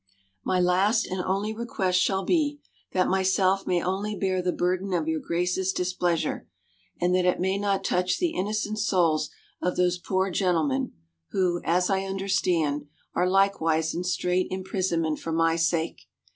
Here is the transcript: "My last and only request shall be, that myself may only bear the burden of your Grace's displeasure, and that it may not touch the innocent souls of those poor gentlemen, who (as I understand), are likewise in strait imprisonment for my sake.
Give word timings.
"My 0.43 0.59
last 0.59 1.05
and 1.05 1.21
only 1.21 1.53
request 1.53 1.99
shall 1.99 2.25
be, 2.25 2.59
that 2.91 3.07
myself 3.07 3.67
may 3.67 3.83
only 3.83 4.15
bear 4.15 4.41
the 4.41 4.51
burden 4.51 4.93
of 4.93 5.07
your 5.07 5.19
Grace's 5.19 5.71
displeasure, 5.71 6.47
and 6.99 7.13
that 7.13 7.25
it 7.25 7.39
may 7.39 7.59
not 7.59 7.83
touch 7.83 8.17
the 8.17 8.31
innocent 8.31 8.79
souls 8.79 9.29
of 9.61 9.75
those 9.75 9.99
poor 9.99 10.31
gentlemen, 10.31 10.93
who 11.29 11.61
(as 11.63 11.87
I 11.91 12.05
understand), 12.05 12.87
are 13.13 13.29
likewise 13.29 13.93
in 13.93 14.03
strait 14.03 14.47
imprisonment 14.49 15.19
for 15.19 15.31
my 15.31 15.55
sake. 15.55 16.07